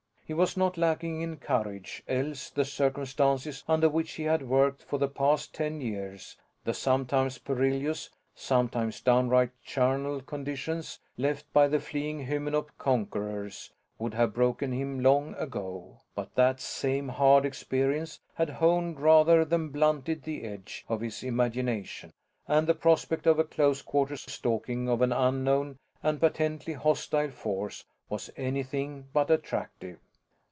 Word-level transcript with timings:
He 0.25 0.33
was 0.33 0.55
not 0.55 0.77
lacking 0.77 1.19
in 1.19 1.35
courage, 1.39 2.03
else 2.07 2.49
the 2.49 2.63
circumstances 2.63 3.65
under 3.67 3.89
which 3.89 4.13
he 4.13 4.23
had 4.23 4.47
worked 4.47 4.81
for 4.81 4.97
the 4.97 5.09
past 5.09 5.53
ten 5.53 5.81
years 5.81 6.37
the 6.63 6.73
sometimes 6.73 7.37
perilous, 7.37 8.09
sometimes 8.33 9.01
downright 9.01 9.49
charnel 9.61 10.21
conditions 10.21 10.99
left 11.17 11.51
by 11.51 11.67
the 11.67 11.81
fleeing 11.81 12.25
Hymenop 12.27 12.69
conquerors 12.77 13.73
would 13.99 14.13
have 14.13 14.33
broken 14.33 14.71
him 14.71 15.03
long 15.03 15.35
ago. 15.35 15.99
But 16.15 16.33
that 16.35 16.61
same 16.61 17.09
hard 17.09 17.43
experience 17.45 18.21
had 18.35 18.51
honed 18.51 19.01
rather 19.01 19.43
than 19.43 19.67
blunted 19.67 20.23
the 20.23 20.45
edge 20.45 20.85
of 20.87 21.01
his 21.01 21.23
imagination, 21.23 22.13
and 22.47 22.67
the 22.67 22.73
prospect 22.73 23.27
of 23.27 23.37
a 23.37 23.43
close 23.43 23.81
quarters 23.81 24.21
stalking 24.31 24.87
of 24.87 25.01
an 25.01 25.11
unknown 25.11 25.77
and 26.01 26.21
patently 26.21 26.71
hostile 26.71 27.31
force 27.31 27.83
was 28.07 28.29
anything 28.37 29.09
but 29.11 29.29
attractive. 29.29 29.99